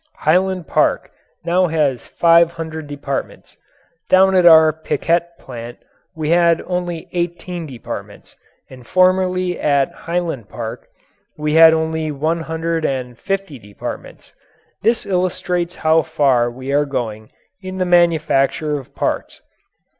Highland 0.15 0.65
Park 0.65 1.11
now 1.45 1.67
has 1.67 2.07
five 2.07 2.53
hundred 2.53 2.87
departments. 2.87 3.55
Down 4.09 4.33
at 4.33 4.47
our 4.47 4.73
Piquette 4.73 5.37
plant 5.37 5.77
we 6.15 6.31
had 6.31 6.59
only 6.65 7.07
eighteen 7.11 7.67
departments, 7.67 8.35
and 8.67 8.87
formerly 8.87 9.59
at 9.59 9.91
Highland 9.93 10.49
Park 10.49 10.87
we 11.37 11.53
had 11.53 11.71
only 11.75 12.09
one 12.11 12.39
hundred 12.39 12.83
and 12.83 13.15
fifty 13.15 13.59
departments. 13.59 14.33
This 14.81 15.05
illustrates 15.05 15.75
how 15.75 16.01
far 16.01 16.49
we 16.49 16.71
are 16.73 16.85
going 16.87 17.29
in 17.61 17.77
the 17.77 17.85
manufacture 17.85 18.79
of 18.79 18.95
parts. 18.95 19.39